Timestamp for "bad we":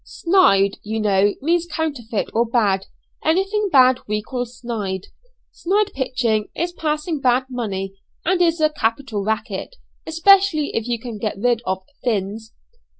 3.71-4.19